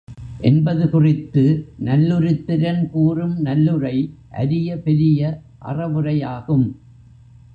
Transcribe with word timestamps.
என்பது 0.39 0.89
குறித்து 0.89 1.43
நல்லுருத்திரன் 1.85 2.89
கூறும் 2.89 3.35
நல்லுரை 3.41 3.95
அரிய 4.31 4.77
பெரிய 4.77 5.41
அறவுரையாகும். 5.65 6.67